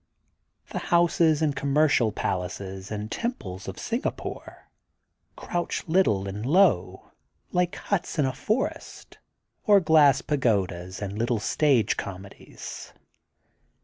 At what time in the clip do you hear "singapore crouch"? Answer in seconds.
3.77-5.87